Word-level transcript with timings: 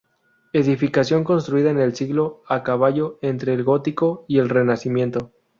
Edificación 0.51 1.23
construida 1.23 1.69
en 1.69 1.77
el 1.77 1.95
siglo 1.95 2.41
a 2.47 2.63
caballo 2.63 3.19
entre 3.21 3.53
el 3.53 3.63
gótico 3.63 4.25
y 4.27 4.39
el 4.39 4.49
Renacimiento. 4.49 5.31